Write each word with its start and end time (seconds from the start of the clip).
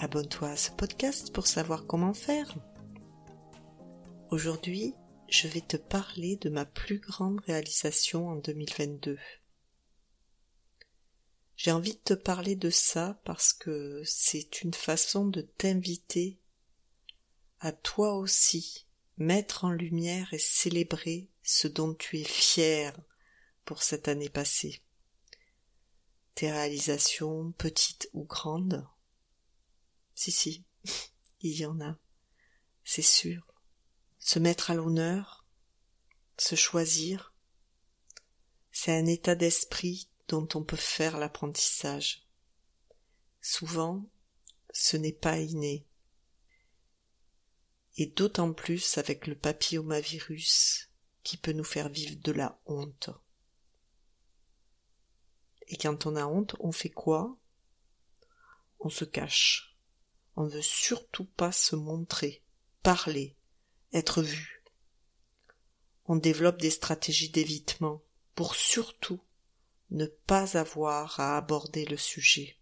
abonne-toi 0.00 0.50
à 0.50 0.56
ce 0.56 0.70
podcast 0.70 1.32
pour 1.32 1.46
savoir 1.46 1.86
comment 1.86 2.14
faire. 2.14 2.54
Aujourd'hui, 4.30 4.94
je 5.28 5.48
vais 5.48 5.60
te 5.60 5.76
parler 5.76 6.36
de 6.36 6.48
ma 6.50 6.64
plus 6.64 7.00
grande 7.00 7.40
réalisation 7.40 8.28
en 8.28 8.36
2022. 8.36 9.18
J'ai 11.56 11.72
envie 11.72 11.94
de 11.94 12.00
te 12.04 12.14
parler 12.14 12.54
de 12.54 12.70
ça 12.70 13.20
parce 13.24 13.52
que 13.52 14.02
c'est 14.04 14.62
une 14.62 14.74
façon 14.74 15.26
de 15.26 15.40
t'inviter 15.40 16.38
à 17.58 17.72
toi 17.72 18.14
aussi 18.14 18.86
mettre 19.16 19.64
en 19.64 19.72
lumière 19.72 20.32
et 20.32 20.38
célébrer 20.38 21.28
ce 21.42 21.66
dont 21.66 21.92
tu 21.92 22.20
es 22.20 22.24
fier 22.24 22.96
pour 23.64 23.82
cette 23.82 24.06
année 24.06 24.28
passée. 24.28 24.80
Tes 26.36 26.52
réalisations, 26.52 27.50
petites 27.58 28.08
ou 28.12 28.22
grandes, 28.22 28.86
si, 30.18 30.32
si, 30.32 30.64
il 31.42 31.56
y 31.56 31.64
en 31.64 31.80
a, 31.80 31.96
c'est 32.82 33.02
sûr. 33.02 33.46
Se 34.18 34.40
mettre 34.40 34.72
à 34.72 34.74
l'honneur, 34.74 35.46
se 36.36 36.56
choisir, 36.56 37.32
c'est 38.72 38.98
un 38.98 39.06
état 39.06 39.36
d'esprit 39.36 40.10
dont 40.26 40.48
on 40.56 40.64
peut 40.64 40.76
faire 40.76 41.18
l'apprentissage. 41.18 42.26
Souvent, 43.40 44.10
ce 44.72 44.96
n'est 44.96 45.12
pas 45.12 45.38
inné. 45.38 45.86
Et 47.96 48.06
d'autant 48.06 48.52
plus 48.52 48.98
avec 48.98 49.28
le 49.28 49.36
papillomavirus 49.36 50.90
qui 51.22 51.36
peut 51.36 51.52
nous 51.52 51.62
faire 51.62 51.90
vivre 51.90 52.16
de 52.16 52.32
la 52.32 52.60
honte. 52.66 53.10
Et 55.68 55.76
quand 55.76 56.06
on 56.06 56.16
a 56.16 56.26
honte, 56.26 56.56
on 56.58 56.72
fait 56.72 56.90
quoi? 56.90 57.38
On 58.80 58.88
se 58.88 59.04
cache. 59.04 59.77
On 60.40 60.44
ne 60.44 60.50
veut 60.50 60.62
surtout 60.62 61.24
pas 61.24 61.50
se 61.50 61.74
montrer, 61.74 62.44
parler, 62.84 63.34
être 63.92 64.22
vu. 64.22 64.62
On 66.04 66.14
développe 66.14 66.60
des 66.60 66.70
stratégies 66.70 67.30
d'évitement 67.30 68.02
pour 68.36 68.54
surtout 68.54 69.20
ne 69.90 70.06
pas 70.06 70.56
avoir 70.56 71.18
à 71.18 71.36
aborder 71.36 71.86
le 71.86 71.96
sujet. 71.96 72.56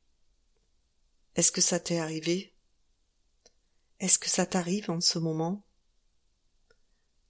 Est-ce 1.34 1.52
que 1.52 1.60
ça 1.60 1.78
t'est 1.78 1.98
arrivé? 1.98 2.54
Est-ce 4.00 4.18
que 4.18 4.30
ça 4.30 4.46
t'arrive 4.46 4.90
en 4.90 5.02
ce 5.02 5.18
moment? 5.18 5.62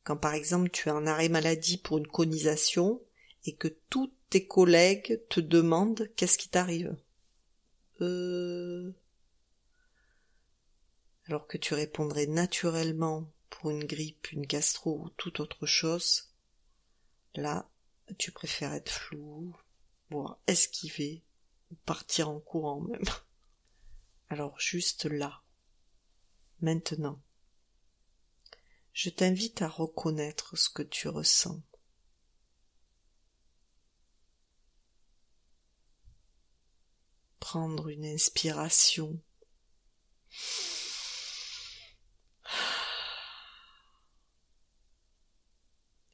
Quand 0.05 0.17
par 0.17 0.34
exemple 0.34 0.70
tu 0.70 0.91
es 0.91 0.92
en 0.92 1.08
arrêt 1.08 1.28
maladie 1.28 1.78
pour 1.78 1.98
une 1.98 2.06
conisation 2.06 3.02
et 3.47 3.56
que 3.56 3.67
tous 3.91 4.14
tes 4.30 4.47
collègues 4.47 5.20
te 5.28 5.41
demandent 5.41 6.08
qu'est-ce 6.14 6.39
qui 6.39 6.48
t'arrive? 6.48 6.97
Euh 8.00 8.94
alors 11.28 11.46
que 11.46 11.58
tu 11.58 11.74
répondrais 11.74 12.27
naturellement 12.27 13.32
pour 13.50 13.70
une 13.70 13.84
grippe, 13.84 14.30
une 14.32 14.46
gastro 14.46 15.00
ou 15.02 15.10
toute 15.10 15.41
autre 15.41 15.66
chose, 15.66 16.33
là, 17.34 17.68
tu 18.18 18.30
préfères 18.30 18.73
être 18.73 18.90
flou, 18.90 19.56
voire 20.11 20.39
esquiver, 20.46 21.24
ou 21.70 21.74
partir 21.84 22.28
en 22.28 22.39
courant 22.39 22.80
même. 22.80 23.05
Alors 24.28 24.58
juste 24.61 25.06
là, 25.06 25.42
maintenant, 26.61 27.20
je 28.92 29.11
t'invite 29.11 29.62
à 29.62 29.68
reconnaître 29.68 30.56
ce 30.56 30.68
que 30.68 30.83
tu 30.83 31.08
ressens. 31.08 31.61
Prendre 37.40 37.89
une 37.89 38.06
inspiration 38.06 39.20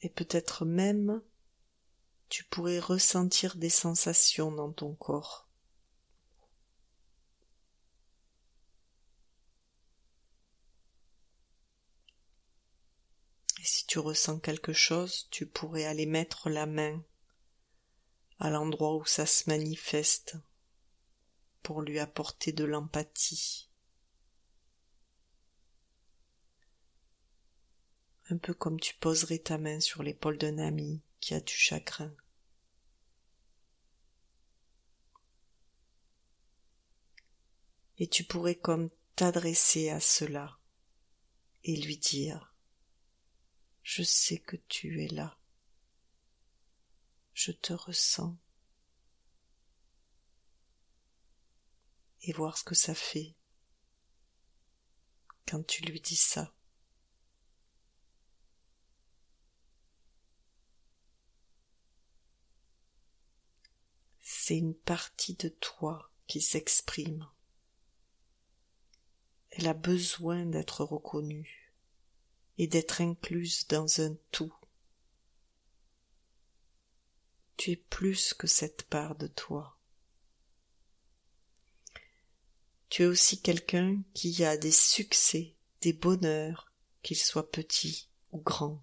et 0.02 0.08
peut-être 0.08 0.64
même 0.64 1.22
tu 2.28 2.44
pourrais 2.44 2.78
ressentir 2.78 3.56
des 3.56 3.70
sensations 3.70 4.50
dans 4.50 4.72
ton 4.72 4.94
corps. 4.94 5.46
Et 13.60 13.64
si 13.64 13.86
tu 13.86 13.98
ressens 13.98 14.40
quelque 14.40 14.72
chose, 14.72 15.28
tu 15.30 15.46
pourrais 15.46 15.84
aller 15.84 16.06
mettre 16.06 16.48
la 16.48 16.66
main 16.66 17.04
à 18.40 18.50
l'endroit 18.50 18.96
où 18.96 19.04
ça 19.04 19.26
se 19.26 19.48
manifeste 19.48 20.36
pour 21.62 21.82
lui 21.82 21.98
apporter 21.98 22.52
de 22.52 22.64
l'empathie. 22.64 23.68
Un 28.30 28.36
peu 28.38 28.54
comme 28.54 28.80
tu 28.80 28.94
poserais 28.94 29.38
ta 29.38 29.58
main 29.58 29.80
sur 29.80 30.02
l'épaule 30.02 30.38
d'un 30.38 30.58
ami 30.58 31.00
qui 31.20 31.34
a 31.34 31.40
du 31.40 31.52
chagrin. 31.52 32.14
Et 37.98 38.06
tu 38.06 38.24
pourrais 38.24 38.56
comme 38.56 38.90
t'adresser 39.16 39.90
à 39.90 40.00
cela 40.00 40.58
et 41.64 41.76
lui 41.76 41.96
dire 41.96 42.54
Je 43.82 44.02
sais 44.02 44.38
que 44.38 44.56
tu 44.68 45.04
es 45.04 45.08
là. 45.08 45.36
Je 47.34 47.52
te 47.52 47.72
ressens. 47.72 48.36
Et 52.22 52.32
voir 52.32 52.56
ce 52.56 52.64
que 52.64 52.74
ça 52.74 52.94
fait 52.94 53.34
quand 55.46 55.66
tu 55.66 55.84
lui 55.84 56.00
dis 56.00 56.16
ça. 56.16 56.52
C'est 64.44 64.58
une 64.58 64.74
partie 64.74 65.34
de 65.34 65.48
toi 65.48 66.10
qui 66.26 66.40
s'exprime. 66.40 67.28
Elle 69.50 69.68
a 69.68 69.72
besoin 69.72 70.46
d'être 70.46 70.84
reconnue 70.84 71.72
et 72.58 72.66
d'être 72.66 73.00
incluse 73.00 73.68
dans 73.68 74.00
un 74.00 74.16
tout. 74.32 74.52
Tu 77.56 77.70
es 77.70 77.76
plus 77.76 78.34
que 78.34 78.48
cette 78.48 78.82
part 78.82 79.14
de 79.14 79.28
toi. 79.28 79.78
Tu 82.88 83.04
es 83.04 83.06
aussi 83.06 83.40
quelqu'un 83.40 84.02
qui 84.12 84.44
a 84.44 84.56
des 84.56 84.72
succès, 84.72 85.54
des 85.82 85.92
bonheurs, 85.92 86.72
qu'ils 87.04 87.16
soient 87.16 87.48
petits 87.48 88.08
ou 88.32 88.40
grands. 88.40 88.82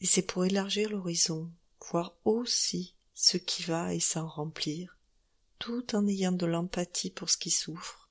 Et 0.00 0.06
c'est 0.06 0.22
pour 0.22 0.44
élargir 0.44 0.90
l'horizon, 0.90 1.50
voir 1.80 2.14
aussi 2.24 2.95
ce 3.18 3.38
qui 3.38 3.62
va 3.62 3.94
et 3.94 3.98
s'en 3.98 4.28
remplir, 4.28 4.98
tout 5.58 5.96
en 5.96 6.06
ayant 6.06 6.32
de 6.32 6.44
l'empathie 6.44 7.10
pour 7.10 7.30
ce 7.30 7.38
qui 7.38 7.50
souffre, 7.50 8.10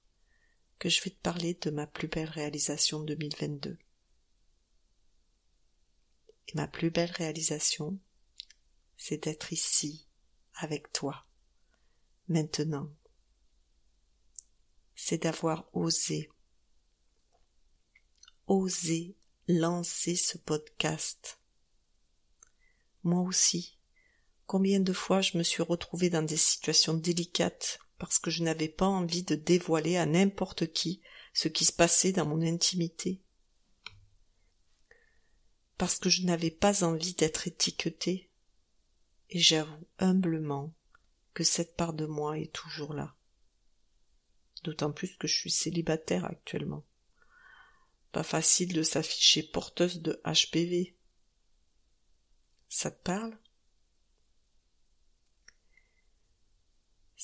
que 0.79 0.90
je 0.90 0.99
vais 1.03 1.11
te 1.11 1.22
parler 1.22 1.53
de 1.53 1.69
ma 1.69 1.85
plus 1.85 2.07
belle 2.07 2.28
réalisation 2.28 3.02
2022. 3.03 3.78
Et 6.47 6.55
ma 6.55 6.67
plus 6.67 6.90
belle 6.90 7.11
réalisation, 7.11 7.99
c'est 8.97 9.23
d'être 9.23 9.53
ici, 9.53 10.07
avec 10.55 10.91
toi, 10.91 11.28
maintenant. 12.28 12.91
C'est 14.96 15.22
d'avoir 15.22 15.69
osé, 15.73 16.31
osé 18.47 19.16
lancer 19.47 20.16
ce 20.16 20.40
podcast. 20.40 21.40
Moi 23.03 23.22
aussi, 23.22 23.78
Combien 24.45 24.79
de 24.79 24.93
fois 24.93 25.21
je 25.21 25.37
me 25.37 25.43
suis 25.43 25.63
retrouvée 25.63 26.09
dans 26.09 26.21
des 26.21 26.37
situations 26.37 26.93
délicates 26.93 27.79
parce 27.97 28.19
que 28.19 28.29
je 28.29 28.43
n'avais 28.43 28.67
pas 28.67 28.85
envie 28.85 29.23
de 29.23 29.35
dévoiler 29.35 29.97
à 29.97 30.05
n'importe 30.05 30.71
qui 30.71 31.01
ce 31.33 31.47
qui 31.47 31.65
se 31.65 31.73
passait 31.73 32.11
dans 32.11 32.25
mon 32.25 32.41
intimité. 32.41 33.21
Parce 35.77 35.97
que 35.97 36.09
je 36.09 36.23
n'avais 36.23 36.51
pas 36.51 36.83
envie 36.83 37.13
d'être 37.13 37.47
étiquetée. 37.47 38.29
Et 39.29 39.39
j'avoue 39.39 39.87
humblement 39.97 40.73
que 41.33 41.43
cette 41.43 41.75
part 41.75 41.93
de 41.93 42.05
moi 42.05 42.37
est 42.37 42.53
toujours 42.53 42.93
là. 42.93 43.15
D'autant 44.63 44.91
plus 44.91 45.17
que 45.17 45.27
je 45.27 45.35
suis 45.35 45.51
célibataire 45.51 46.25
actuellement. 46.25 46.85
Pas 48.11 48.23
facile 48.23 48.71
de 48.73 48.83
s'afficher 48.83 49.43
porteuse 49.43 50.01
de 50.01 50.21
HPV. 50.23 50.95
Ça 52.69 52.91
te 52.91 53.03
parle? 53.03 53.37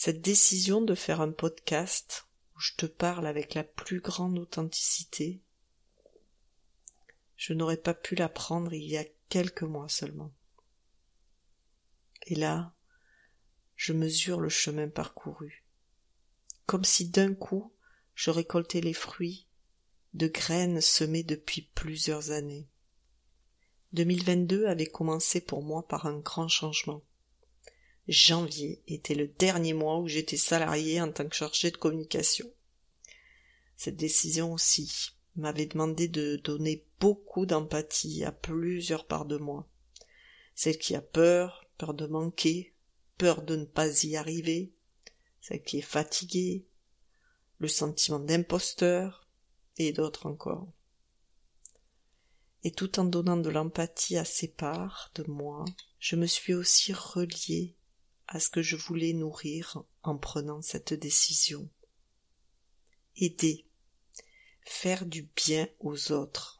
Cette 0.04 0.22
décision 0.22 0.82
de 0.82 0.96
faire 0.96 1.22
un 1.22 1.32
podcast 1.32 2.26
où 2.56 2.60
je 2.60 2.74
te 2.76 2.88
parle 2.88 3.28
avec 3.28 3.54
la 3.54 3.64
plus 3.64 4.00
grande 4.00 4.40
authenticité, 4.40 5.44
je 7.38 7.54
n'aurais 7.54 7.78
pas 7.78 7.94
pu 7.94 8.16
la 8.16 8.28
prendre 8.28 8.74
il 8.74 8.82
y 8.82 8.98
a 8.98 9.06
quelques 9.30 9.62
mois 9.62 9.90
seulement. 9.90 10.34
Et 12.26 12.34
là, 12.34 12.74
je 13.76 13.94
mesure 13.94 14.40
le 14.40 14.50
chemin 14.50 14.90
parcouru, 14.90 15.64
comme 16.66 16.84
si 16.84 17.08
d'un 17.08 17.36
coup 17.36 17.72
je 18.16 18.32
récoltais 18.32 18.82
les 18.82 18.96
fruits 18.96 19.46
de 20.16 20.26
graines 20.26 20.82
semées 20.82 21.22
depuis 21.22 21.70
plusieurs 21.76 22.32
années. 22.32 22.68
2022 23.94 24.66
avait 24.66 24.88
commencé 24.88 25.42
pour 25.42 25.62
moi 25.62 25.88
par 25.88 26.08
un 26.08 26.18
grand 26.18 26.48
changement. 26.48 27.04
Janvier 28.08 28.82
était 28.88 29.16
le 29.16 29.28
dernier 29.28 29.74
mois 29.74 30.00
où 30.00 30.08
j'étais 30.08 30.38
salarié 30.38 31.00
en 31.02 31.12
tant 31.12 31.28
que 31.28 31.36
chargé 31.36 31.72
de 31.72 31.78
communication. 31.78 32.50
Cette 33.78 33.96
décision 33.96 34.54
aussi 34.54 35.12
m'avait 35.36 35.66
demandé 35.66 36.08
de 36.08 36.36
donner 36.38 36.86
beaucoup 37.00 37.46
d'empathie 37.46 38.24
à 38.24 38.32
plusieurs 38.32 39.06
parts 39.06 39.26
de 39.26 39.38
moi. 39.38 39.68
Celle 40.56 40.78
qui 40.78 40.96
a 40.96 41.02
peur, 41.02 41.66
peur 41.78 41.94
de 41.94 42.08
manquer, 42.08 42.74
peur 43.18 43.44
de 43.44 43.56
ne 43.56 43.66
pas 43.66 44.04
y 44.04 44.16
arriver, 44.16 44.74
celle 45.40 45.64
qui 45.64 45.78
est 45.78 45.82
fatiguée, 45.82 46.66
le 47.60 47.68
sentiment 47.68 48.20
d'imposteur, 48.20 49.28
et 49.78 49.92
d'autres 49.92 50.26
encore. 50.26 50.68
Et 52.64 52.72
tout 52.72 53.00
en 53.00 53.06
donnant 53.06 53.38
de 53.38 53.50
l'empathie 53.50 54.18
à 54.18 54.26
ces 54.26 54.48
parts 54.48 55.12
de 55.16 55.24
moi, 55.24 55.66
je 56.00 56.16
me 56.16 56.28
suis 56.28 56.54
aussi 56.54 56.94
relié 56.94 57.76
à 58.34 58.40
ce 58.40 58.50
que 58.50 58.62
je 58.62 58.78
voulais 58.78 59.12
nourrir 59.12 59.84
en 60.04 60.18
prenant 60.18 60.62
cette 60.62 60.94
décision. 60.94 61.70
Aider, 63.18 63.68
faire 64.62 65.06
du 65.06 65.24
bien 65.36 65.68
aux 65.80 66.14
autres, 66.14 66.58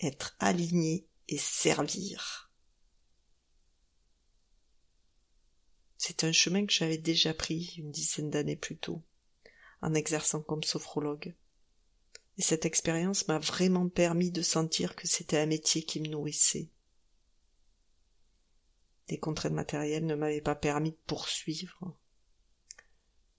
être 0.00 0.34
aligné 0.40 1.06
et 1.28 1.38
servir. 1.38 2.50
C'est 5.98 6.24
un 6.24 6.32
chemin 6.32 6.66
que 6.66 6.72
j'avais 6.72 6.98
déjà 6.98 7.32
pris 7.32 7.72
une 7.78 7.92
dizaine 7.92 8.30
d'années 8.30 8.56
plus 8.56 8.76
tôt, 8.76 9.04
en 9.82 9.94
exerçant 9.94 10.42
comme 10.42 10.64
sophrologue. 10.64 11.32
Et 12.38 12.42
cette 12.42 12.66
expérience 12.66 13.28
m'a 13.28 13.38
vraiment 13.38 13.88
permis 13.88 14.32
de 14.32 14.42
sentir 14.42 14.96
que 14.96 15.06
c'était 15.06 15.38
un 15.38 15.46
métier 15.46 15.84
qui 15.84 16.00
me 16.00 16.08
nourrissait. 16.08 16.70
Les 19.08 19.18
contraintes 19.18 19.52
matérielles 19.52 20.06
ne 20.06 20.14
m'avaient 20.14 20.40
pas 20.40 20.54
permis 20.54 20.92
de 20.92 20.98
poursuivre. 21.06 21.96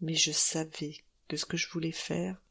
Mais 0.01 0.15
je 0.15 0.31
savais 0.31 1.03
que 1.27 1.38
ce 1.38 1.45
que 1.45 1.57
je 1.57 1.69
voulais 1.69 1.91
faire, 1.91 2.41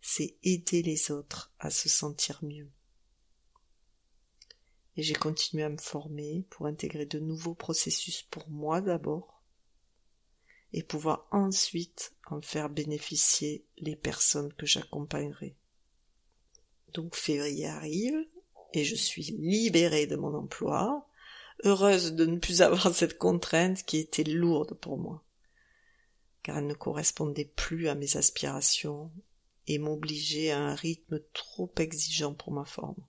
c'est 0.00 0.36
aider 0.42 0.82
les 0.82 1.10
autres 1.10 1.52
à 1.58 1.70
se 1.70 1.88
sentir 1.88 2.38
mieux. 2.44 2.70
Et 4.96 5.02
j'ai 5.02 5.14
continué 5.14 5.64
à 5.64 5.68
me 5.68 5.78
former 5.78 6.46
pour 6.50 6.66
intégrer 6.66 7.06
de 7.06 7.18
nouveaux 7.18 7.54
processus 7.54 8.22
pour 8.22 8.48
moi 8.48 8.80
d'abord, 8.80 9.42
et 10.72 10.82
pouvoir 10.82 11.26
ensuite 11.30 12.14
en 12.26 12.40
faire 12.40 12.70
bénéficier 12.70 13.64
les 13.78 13.96
personnes 13.96 14.52
que 14.54 14.66
j'accompagnerai. 14.66 15.56
Donc 16.92 17.14
février 17.14 17.66
arrive 17.66 18.16
et 18.72 18.84
je 18.84 18.94
suis 18.94 19.22
libérée 19.22 20.06
de 20.06 20.16
mon 20.16 20.34
emploi, 20.34 21.08
heureuse 21.64 22.14
de 22.14 22.26
ne 22.26 22.38
plus 22.38 22.62
avoir 22.62 22.94
cette 22.94 23.18
contrainte 23.18 23.82
qui 23.84 23.98
était 23.98 24.24
lourde 24.24 24.74
pour 24.74 24.98
moi, 24.98 25.24
car 26.42 26.58
elle 26.58 26.66
ne 26.66 26.74
correspondait 26.74 27.50
plus 27.56 27.88
à 27.88 27.94
mes 27.94 28.16
aspirations 28.16 29.10
et 29.66 29.78
m'obligeait 29.78 30.50
à 30.50 30.60
un 30.60 30.74
rythme 30.74 31.20
trop 31.32 31.72
exigeant 31.78 32.34
pour 32.34 32.52
ma 32.52 32.64
forme. 32.64 33.04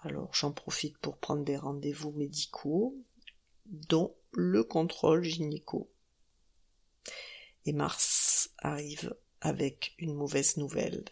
Alors 0.00 0.34
j'en 0.34 0.52
profite 0.52 0.98
pour 0.98 1.16
prendre 1.16 1.44
des 1.44 1.56
rendez-vous 1.56 2.12
médicaux, 2.12 2.94
dont 3.66 4.14
le 4.32 4.62
contrôle 4.62 5.24
gynéco. 5.24 5.90
Et 7.64 7.72
mars 7.72 8.50
arrive 8.58 9.16
avec 9.40 9.94
une 9.98 10.14
mauvaise 10.14 10.58
nouvelle. 10.58 11.04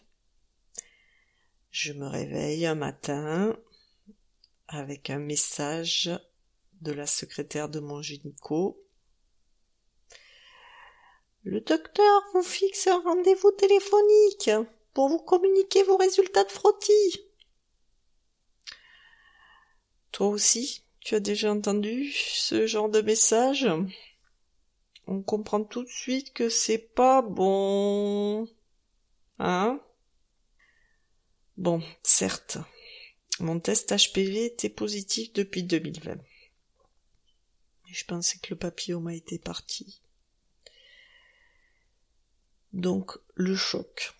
Je 1.71 1.93
me 1.93 2.05
réveille 2.05 2.67
un 2.67 2.75
matin 2.75 3.57
avec 4.75 5.09
un 5.09 5.19
message 5.19 6.09
de 6.81 6.91
la 6.91 7.05
secrétaire 7.05 7.69
de 7.69 7.79
mon 7.79 8.01
gynéco. 8.01 8.83
Le 11.43 11.61
docteur 11.61 12.23
vous 12.33 12.43
fixe 12.43 12.87
un 12.87 13.01
rendez-vous 13.01 13.51
téléphonique 13.51 14.51
pour 14.93 15.09
vous 15.09 15.19
communiquer 15.19 15.83
vos 15.83 15.97
résultats 15.97 16.43
de 16.43 16.51
frottis. 16.51 17.19
Toi 20.11 20.27
aussi, 20.27 20.85
tu 20.99 21.15
as 21.15 21.19
déjà 21.19 21.51
entendu 21.51 22.11
ce 22.11 22.67
genre 22.67 22.89
de 22.89 23.01
message? 23.01 23.67
On 25.05 25.21
comprend 25.21 25.63
tout 25.63 25.83
de 25.83 25.89
suite 25.89 26.31
que 26.33 26.47
c'est 26.47 26.77
pas 26.77 27.21
bon. 27.21 28.47
Hein? 29.39 29.81
Bon, 31.57 31.81
certes, 32.03 32.57
mon 33.43 33.59
test 33.59 33.93
HPV 33.93 34.45
était 34.45 34.69
positif 34.69 35.33
depuis 35.33 35.63
2020. 35.63 36.15
Je 37.91 38.05
pensais 38.05 38.39
que 38.39 38.51
le 38.51 38.57
papillome 38.57 39.09
était 39.09 39.37
parti. 39.37 40.01
Donc, 42.71 43.11
le 43.35 43.53
choc. 43.53 44.13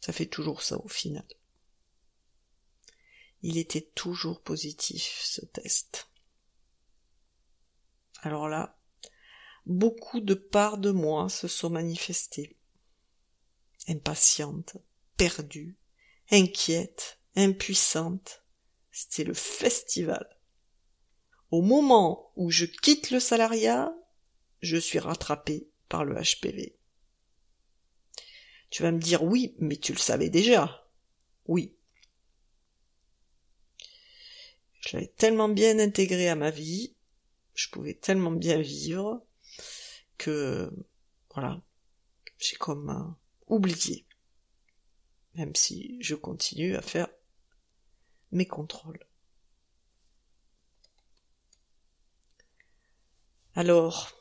Ça 0.00 0.12
fait 0.12 0.26
toujours 0.26 0.62
ça 0.62 0.78
au 0.78 0.86
final. 0.86 1.26
Il 3.42 3.58
était 3.58 3.90
toujours 3.96 4.40
positif, 4.40 5.20
ce 5.20 5.44
test. 5.44 6.08
Alors 8.22 8.48
là, 8.48 8.78
beaucoup 9.66 10.20
de 10.20 10.34
parts 10.34 10.78
de 10.78 10.92
moi 10.92 11.28
se 11.28 11.48
sont 11.48 11.70
manifestées. 11.70 12.56
Impatientes, 13.88 14.76
perdue, 15.16 15.76
inquiète, 16.30 17.19
impuissante. 17.36 18.44
C'était 18.90 19.24
le 19.24 19.34
festival. 19.34 20.38
Au 21.50 21.62
moment 21.62 22.32
où 22.36 22.50
je 22.50 22.64
quitte 22.64 23.10
le 23.10 23.20
salariat, 23.20 23.92
je 24.62 24.76
suis 24.76 24.98
rattrapé 24.98 25.70
par 25.88 26.04
le 26.04 26.14
HPV. 26.14 26.76
Tu 28.70 28.82
vas 28.82 28.92
me 28.92 29.00
dire 29.00 29.22
oui, 29.22 29.54
mais 29.58 29.76
tu 29.76 29.92
le 29.92 29.98
savais 29.98 30.30
déjà. 30.30 30.88
Oui. 31.46 31.76
Je 34.80 34.96
l'avais 34.96 35.08
tellement 35.08 35.48
bien 35.48 35.78
intégré 35.78 36.28
à 36.28 36.36
ma 36.36 36.50
vie, 36.50 36.94
je 37.54 37.68
pouvais 37.68 37.94
tellement 37.94 38.30
bien 38.30 38.60
vivre, 38.60 39.26
que, 40.16 40.72
voilà, 41.34 41.60
j'ai 42.38 42.56
comme 42.56 42.90
euh, 42.90 43.54
oublié 43.54 44.06
même 45.34 45.54
si 45.54 45.96
je 46.00 46.14
continue 46.14 46.76
à 46.76 46.82
faire 46.82 47.08
mes 48.32 48.46
contrôles. 48.46 49.04
Alors, 53.54 54.12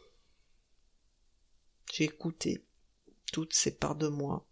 j'ai 1.94 2.06
écouté 2.06 2.66
toutes 3.32 3.54
ces 3.54 3.76
parts 3.76 3.96
de 3.96 4.08
moi, 4.08 4.48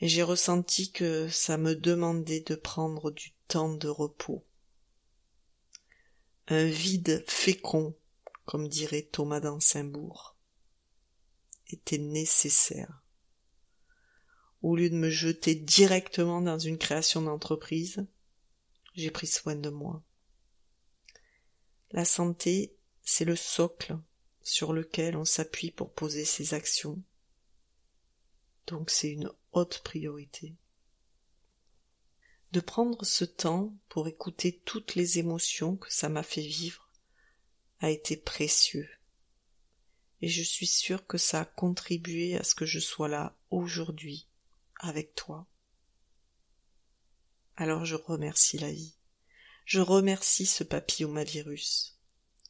et 0.00 0.08
j'ai 0.08 0.22
ressenti 0.22 0.92
que 0.92 1.28
ça 1.28 1.56
me 1.56 1.74
demandait 1.74 2.42
de 2.42 2.54
prendre 2.54 3.10
du 3.10 3.32
temps 3.48 3.74
de 3.74 3.88
repos. 3.88 4.46
Un 6.48 6.66
vide 6.66 7.24
fécond, 7.26 7.96
comme 8.44 8.68
dirait 8.68 9.08
Thomas 9.10 9.40
d'Ansembourg, 9.40 10.36
était 11.68 11.98
nécessaire 11.98 13.05
au 14.62 14.76
lieu 14.76 14.90
de 14.90 14.96
me 14.96 15.10
jeter 15.10 15.54
directement 15.54 16.40
dans 16.40 16.58
une 16.58 16.78
création 16.78 17.22
d'entreprise, 17.22 18.06
j'ai 18.94 19.10
pris 19.10 19.26
soin 19.26 19.54
de 19.54 19.68
moi. 19.68 20.02
La 21.90 22.04
santé, 22.04 22.74
c'est 23.02 23.24
le 23.24 23.36
socle 23.36 23.98
sur 24.42 24.72
lequel 24.72 25.16
on 25.16 25.24
s'appuie 25.24 25.70
pour 25.70 25.92
poser 25.92 26.24
ses 26.24 26.54
actions. 26.54 27.02
Donc 28.66 28.90
c'est 28.90 29.12
une 29.12 29.30
haute 29.52 29.80
priorité. 29.84 30.54
De 32.52 32.60
prendre 32.60 33.04
ce 33.04 33.24
temps 33.24 33.74
pour 33.88 34.08
écouter 34.08 34.60
toutes 34.64 34.94
les 34.94 35.18
émotions 35.18 35.76
que 35.76 35.92
ça 35.92 36.08
m'a 36.08 36.22
fait 36.22 36.46
vivre 36.46 36.90
a 37.80 37.90
été 37.90 38.16
précieux. 38.16 38.88
et 40.22 40.28
je 40.28 40.42
suis 40.42 40.66
sûre 40.66 41.06
que 41.06 41.18
ça 41.18 41.42
a 41.42 41.44
contribué 41.44 42.36
à 42.36 42.42
ce 42.42 42.54
que 42.54 42.64
je 42.64 42.80
sois 42.80 43.08
là 43.08 43.36
aujourd'hui 43.50 44.26
avec 44.80 45.14
toi. 45.14 45.46
Alors 47.56 47.84
je 47.84 47.96
remercie 47.96 48.58
la 48.58 48.70
vie. 48.70 48.94
Je 49.64 49.80
remercie 49.80 50.46
ce 50.46 50.62
papillomavirus. 50.62 51.98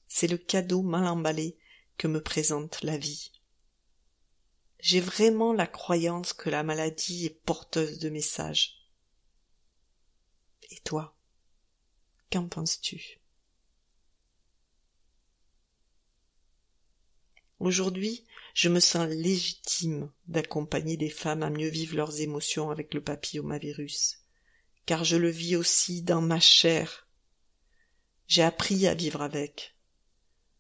C'est 0.09 0.27
le 0.27 0.37
cadeau 0.37 0.83
mal 0.83 1.07
emballé 1.07 1.57
que 1.97 2.09
me 2.09 2.23
présente 2.23 2.83
la 2.83 2.99
vie. 2.99 3.33
J'ai 4.81 5.01
vraiment 5.01 5.53
la 5.53 5.67
croyance 5.67 6.33
que 6.33 6.51
la 6.51 6.63
maladie 6.63 7.27
est 7.27 7.43
porteuse 7.45 7.99
de 7.99 8.11
messages. 8.11 8.91
Et 10.71 10.81
toi, 10.81 11.17
qu'en 12.31 12.49
penses-tu? 12.49 13.21
Aujourd'hui, 17.59 18.27
je 18.57 18.71
me 18.71 18.81
sens 18.81 19.07
légitime 19.07 20.11
d'accompagner 20.29 20.97
des 20.97 21.11
femmes 21.11 21.43
à 21.43 21.51
mieux 21.51 21.69
vivre 21.69 21.95
leurs 21.95 22.23
émotions 22.23 22.71
avec 22.71 22.95
le 22.95 23.03
papillomavirus, 23.03 24.23
car 24.87 25.05
je 25.05 25.19
le 25.19 25.29
vis 25.29 25.57
aussi 25.57 26.01
dans 26.01 26.23
ma 26.23 26.41
chair. 26.41 27.07
J'ai 28.29 28.43
appris 28.43 28.87
à 28.87 28.95
vivre 28.95 29.21
avec. 29.21 29.77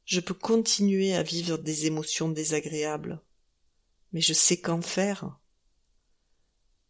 Je 0.04 0.20
peux 0.20 0.34
continuer 0.34 1.14
à 1.14 1.22
vivre 1.22 1.56
des 1.56 1.86
émotions 1.86 2.28
désagréables, 2.28 3.22
mais 4.12 4.20
je 4.20 4.34
sais 4.34 4.58
qu'en 4.58 4.82
faire. 4.82 5.38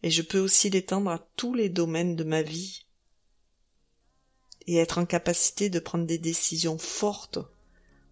Et 0.03 0.11
je 0.11 0.23
peux 0.23 0.41
aussi 0.41 0.71
l'étendre 0.71 1.13
à 1.13 1.25
tous 1.37 1.55
les 1.55 1.69
domaines 1.69 2.17
de 2.17 2.25
ma 2.25 2.43
vie 2.43 2.85
et 4.67 4.79
être 4.79 4.99
en 4.99 5.07
capacité 5.07 5.71
de 5.71 5.79
prendre 5.79 6.05
des 6.05 6.19
décisions 6.19 6.79
fortes, 6.79 7.39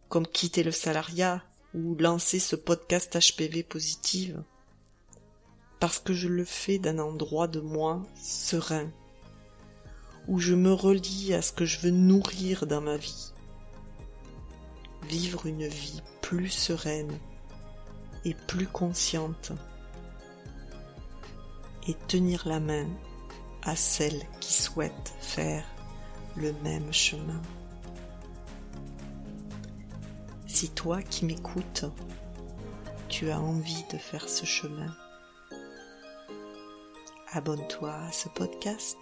comme 0.08 0.28
quitter 0.28 0.62
le 0.62 0.70
salariat, 0.70 1.44
ou 1.74 1.96
lancer 1.96 2.38
ce 2.38 2.56
podcast 2.56 3.18
HPV 3.18 3.62
positive 3.62 4.42
parce 5.84 5.98
que 5.98 6.14
je 6.14 6.28
le 6.28 6.46
fais 6.46 6.78
d'un 6.78 6.98
endroit 6.98 7.46
de 7.46 7.60
moi 7.60 8.02
serein, 8.14 8.90
où 10.28 10.38
je 10.38 10.54
me 10.54 10.72
relie 10.72 11.34
à 11.34 11.42
ce 11.42 11.52
que 11.52 11.66
je 11.66 11.78
veux 11.80 11.90
nourrir 11.90 12.66
dans 12.66 12.80
ma 12.80 12.96
vie. 12.96 13.32
Vivre 15.08 15.44
une 15.44 15.66
vie 15.66 16.00
plus 16.22 16.48
sereine 16.48 17.12
et 18.24 18.32
plus 18.32 18.66
consciente 18.66 19.52
et 21.86 21.94
tenir 22.08 22.48
la 22.48 22.60
main 22.60 22.88
à 23.62 23.76
celles 23.76 24.22
qui 24.40 24.54
souhaitent 24.54 25.12
faire 25.20 25.66
le 26.36 26.54
même 26.62 26.94
chemin. 26.94 27.42
Si 30.64 30.70
toi 30.70 31.02
qui 31.02 31.26
m'écoutes, 31.26 31.84
tu 33.10 33.30
as 33.30 33.38
envie 33.38 33.84
de 33.92 33.98
faire 33.98 34.26
ce 34.26 34.46
chemin, 34.46 34.96
abonne-toi 37.32 37.92
à 37.92 38.10
ce 38.10 38.30
podcast. 38.30 38.96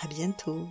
À 0.00 0.06
bientôt. 0.06 0.68